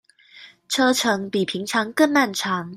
[0.67, 2.67] 車程比平常更漫長